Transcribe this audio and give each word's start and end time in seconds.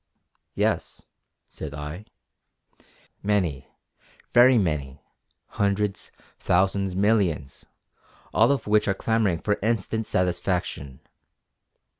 "Yes" 0.55 1.03
said 1.47 1.75
I, 1.75 2.05
"many, 3.21 3.67
very 4.31 4.57
many, 4.57 4.99
hundreds, 5.45 6.11
thousands, 6.39 6.95
millions, 6.95 7.67
all 8.33 8.51
of 8.51 8.65
which 8.65 8.87
are 8.87 8.95
clamouring 8.95 9.41
for 9.41 9.59
instant 9.61 10.07
satisfaction!" 10.07 11.01